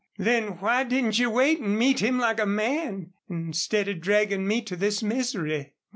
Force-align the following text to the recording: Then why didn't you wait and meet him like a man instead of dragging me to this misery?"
Then 0.17 0.57
why 0.61 0.83
didn't 0.83 1.19
you 1.19 1.29
wait 1.29 1.59
and 1.59 1.77
meet 1.77 1.99
him 1.99 2.17
like 2.17 2.39
a 2.39 2.45
man 2.47 3.13
instead 3.29 3.87
of 3.87 4.01
dragging 4.01 4.47
me 4.47 4.63
to 4.63 4.75
this 4.75 5.03
misery?" 5.03 5.75